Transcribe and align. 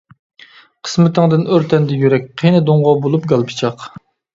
قىسمىتىڭدىن 0.87 1.45
ئۆرتەندى 1.53 2.01
يۈرەك، 2.03 2.29
قىينىدىڭغۇ 2.43 2.99
بولۇپ 3.09 3.33
گال 3.35 3.51
پىچاق. 3.53 3.93